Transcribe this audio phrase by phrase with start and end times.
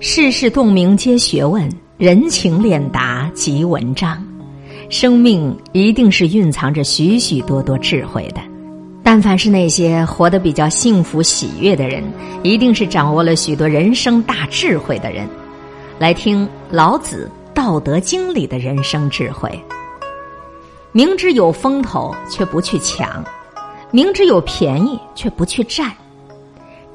[0.00, 4.24] 世事洞明皆学问，人情练达即文章。
[4.88, 8.40] 生命一定是蕴藏着许许多多智慧的。
[9.02, 12.04] 但凡是那些活得比较幸福喜悦的人，
[12.44, 15.28] 一定是掌握了许多人生大智慧的人。
[15.98, 19.50] 来听老子《道德经》里的人生智慧：
[20.92, 23.20] 明知有风头，却不去抢；
[23.90, 25.92] 明知有便宜，却不去占。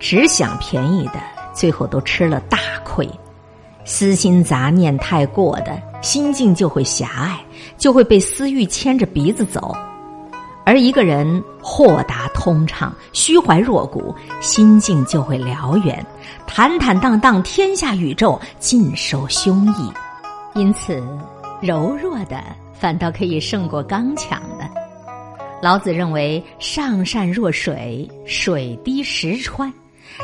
[0.00, 1.37] 只想便宜的。
[1.58, 3.04] 最后都吃了大亏，
[3.84, 7.40] 私心杂念太过的心境就会狭隘，
[7.76, 9.76] 就会被私欲牵着鼻子走；
[10.64, 16.06] 而一个人豁达通畅、虚怀若谷，心境就会辽远，
[16.46, 19.92] 坦坦荡荡，天下宇宙尽收胸臆。
[20.54, 21.02] 因此，
[21.60, 22.40] 柔弱的
[22.72, 24.70] 反倒可以胜过刚强的。
[25.60, 29.72] 老子认为：上善若水，水滴石穿。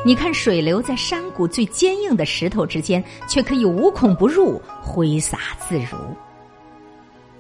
[0.04, 5.96] 你看，水流在山谷最坚硬的石头之间，却可以无孔不入，挥洒自如。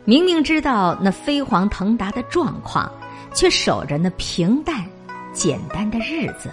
[0.04, 2.90] 明明知道那飞黄腾达的状况，
[3.32, 4.84] 却守着那平淡、
[5.32, 6.50] 简单的日子。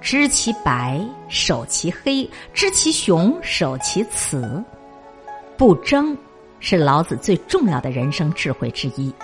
[0.00, 4.64] 知其白，守其黑；知其雄，守其雌。
[5.56, 6.16] 不争，
[6.58, 9.14] 是老子最重要的人生智慧之一。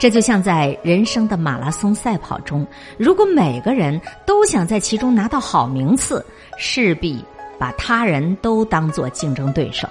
[0.00, 6.24] 这就像在人生的马拉松赛跑中，如果每个人都想在其中拿到好名次，
[6.56, 7.22] 势必
[7.58, 9.86] 把他人都当做竞争对手；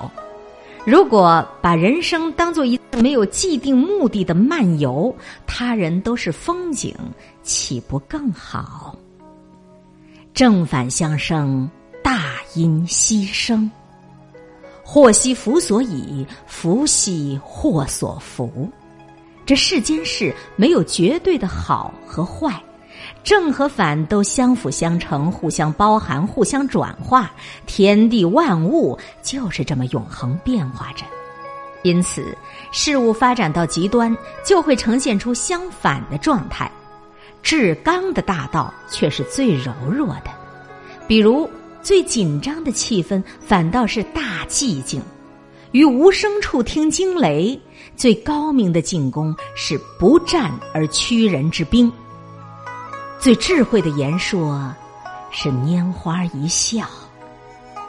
[0.84, 6.92] 如果把人生当做一次没有既定目的的漫游，他人都是风景，
[7.44, 8.98] 岂不更好？
[10.34, 11.70] 正反相生，
[12.04, 13.70] 大因牺牲。
[14.84, 18.68] 祸兮福所倚，福兮祸所伏。
[19.50, 22.54] 这世间事没有绝对的好和坏，
[23.24, 27.32] 正和反都相辅相成，互相包含，互相转化。
[27.66, 31.04] 天地万物就是这么永恒变化着。
[31.82, 32.38] 因此，
[32.72, 36.72] 事物发展到极端，就会呈现出相反的状态。
[37.42, 40.30] 至刚的大道却是最柔弱的，
[41.08, 41.50] 比如
[41.82, 45.02] 最紧张的气氛，反倒是大寂静。
[45.72, 47.60] 于无声处听惊雷，
[47.96, 51.92] 最高明的进攻是不战而屈人之兵。
[53.20, 54.74] 最智慧的言说
[55.32, 56.86] 是拈花一笑。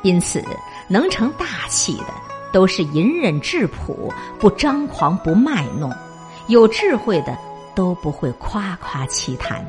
[0.02, 0.42] 因此，
[0.88, 2.06] 能成大器的
[2.52, 5.90] 都是隐忍质朴，不张狂，不卖弄；
[6.48, 7.36] 有智慧的
[7.74, 9.66] 都不会夸夸其谈。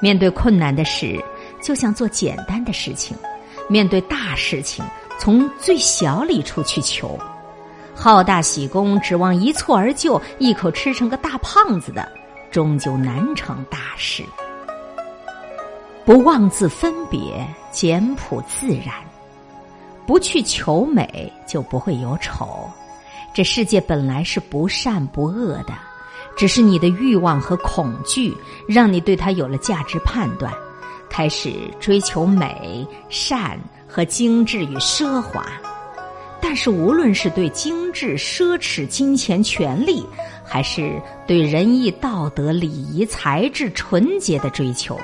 [0.00, 1.22] 面对困难的事，
[1.60, 3.16] 就像做简单的事情；
[3.68, 4.84] 面对大事情。
[5.18, 7.18] 从最小里处去求，
[7.94, 12.08] 好大喜功，指望一蹴而就，一口吃成个大胖子的，
[12.50, 14.22] 终究难成大事。
[16.04, 18.94] 不妄自分别，简朴自然，
[20.06, 22.70] 不去求美，就不会有丑。
[23.34, 25.74] 这世界本来是不善不恶的，
[26.36, 28.34] 只是你的欲望和恐惧，
[28.66, 30.52] 让你对它有了价值判断，
[31.10, 33.58] 开始追求美善。
[33.88, 35.46] 和精致与奢华，
[36.40, 40.06] 但是无论是对精致、奢侈、金钱、权利，
[40.44, 44.96] 还是对仁义道德、礼仪、才智、纯洁的追求，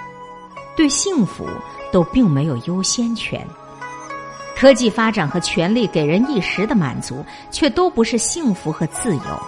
[0.77, 1.47] 对幸福
[1.91, 3.45] 都并没有优先权。
[4.55, 9.43] 科技发展和权力给人一时的满足，却都不是幸福和自由。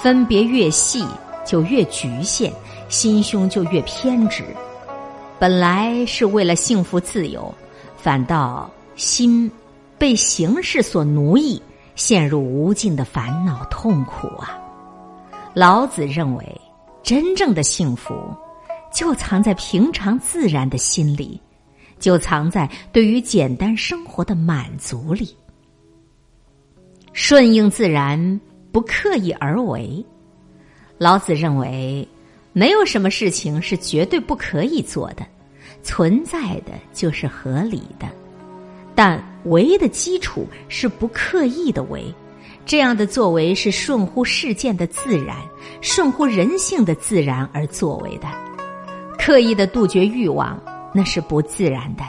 [0.00, 1.04] 分别越细，
[1.44, 2.52] 就越局限，
[2.88, 4.44] 心胸就越偏执。
[5.38, 7.52] 本来是为了幸福自由。
[8.06, 9.50] 反倒心
[9.98, 11.60] 被形式所奴役，
[11.96, 14.56] 陷入无尽的烦恼痛苦啊！
[15.54, 16.60] 老子认为，
[17.02, 18.14] 真正的幸福
[18.92, 21.40] 就藏在平常自然的心里，
[21.98, 25.36] 就藏在对于简单生活的满足里。
[27.12, 28.40] 顺应自然，
[28.70, 30.06] 不刻意而为。
[30.96, 32.06] 老子认为，
[32.52, 35.26] 没有什么事情是绝对不可以做的。
[35.86, 38.08] 存在的就是合理的，
[38.92, 42.12] 但为的基础是不刻意的为，
[42.66, 45.36] 这样的作为是顺乎事件的自然，
[45.80, 48.26] 顺乎人性的自然而作为的。
[49.16, 50.60] 刻意的杜绝欲望，
[50.92, 52.02] 那是不自然的；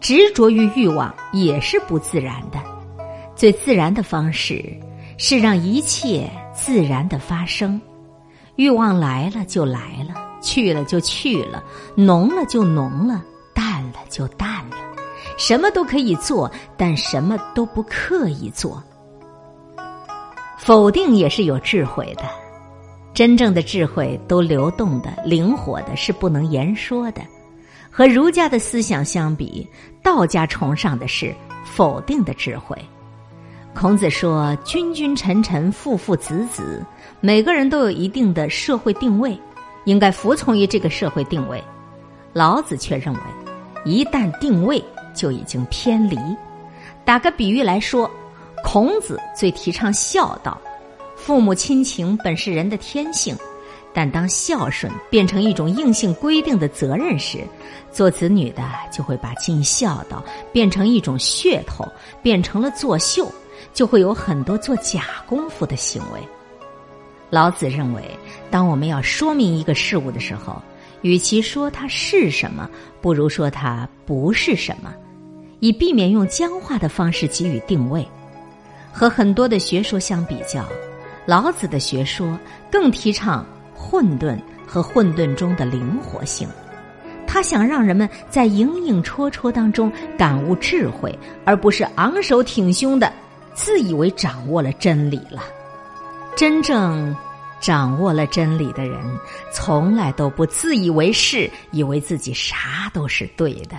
[0.00, 2.58] 执着于欲望也是不自然的。
[3.34, 4.62] 最自然的方式
[5.16, 7.80] 是让一切自然的发生，
[8.56, 10.27] 欲望来了就来了。
[10.40, 11.62] 去了就去了，
[11.94, 13.22] 浓了就浓了，
[13.54, 14.76] 淡了就淡了，
[15.36, 18.82] 什么都可以做，但什么都不刻意做。
[20.58, 22.24] 否定也是有智慧的，
[23.14, 27.22] 真正的智慧都流动的、灵活的，是不能言说的。
[27.90, 29.66] 和儒家的思想相比，
[30.02, 32.76] 道家崇尚的是否定的智慧。
[33.74, 36.84] 孔子说：“君君臣臣，父父子子，
[37.20, 39.38] 每个人都有一定的社会定位，
[39.88, 41.62] 应该服从于这个社会定位。”
[42.34, 43.20] 老子却认为，
[43.84, 46.18] 一旦定位就已经偏离。
[47.04, 48.08] 打个比喻来说，
[48.62, 50.60] 孔子最提倡孝道。
[51.16, 53.34] 父母亲情本是人的天性，
[53.92, 57.38] 但当孝顺变成一种硬性规定的责任时，
[57.90, 58.62] 做子女的
[58.92, 61.84] 就会把尽孝道变成一种噱头，
[62.22, 63.26] 变成了作秀，
[63.72, 66.20] 就会有很多做假功夫的行为。
[67.30, 68.02] 老子认为，
[68.50, 70.60] 当我们要说明一个事物的时候，
[71.02, 72.68] 与其说它是什么，
[73.00, 74.94] 不如说它不是什么，
[75.60, 78.06] 以避免用僵化的方式给予定位。
[78.90, 80.64] 和很多的学说相比较。
[81.26, 82.38] 老子的学说
[82.72, 83.44] 更提倡
[83.74, 86.48] 混沌和混沌中的灵活性，
[87.26, 93.12] 他想让人们在影影绰绰当中感悟智慧，而不是昂首挺胸的
[93.52, 95.42] 自以为掌握了真理了。
[96.38, 97.16] 真正
[97.58, 99.00] 掌握了真理的人，
[99.52, 103.76] 从来都不自以为是，以为自己啥都是对的。